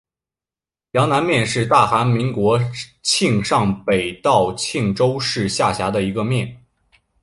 [0.93, 2.59] 阳南面是大韩民国
[3.03, 6.59] 庆尚北道庆州市下辖的一个面。